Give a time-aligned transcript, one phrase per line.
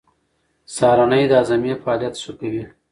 [0.75, 2.63] سهارنۍ د هاضمې فعالیت ښه کوي.